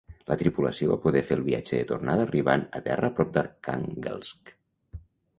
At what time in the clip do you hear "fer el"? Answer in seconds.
1.25-1.43